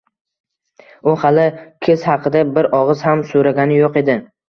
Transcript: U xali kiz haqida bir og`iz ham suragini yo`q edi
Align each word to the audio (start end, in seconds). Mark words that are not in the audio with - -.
U 1.11 1.13
xali 1.25 1.45
kiz 1.89 2.07
haqida 2.11 2.43
bir 2.59 2.73
og`iz 2.81 3.09
ham 3.11 3.25
suragini 3.33 3.83
yo`q 3.87 3.97
edi 4.07 4.23